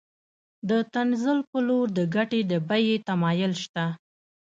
[0.69, 3.85] د تنزل په لور د ګټې د بیې تمایل شته